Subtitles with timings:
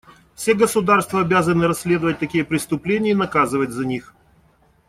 [0.33, 4.15] Все государства обязаны расследовать такие преступления и наказывать за них.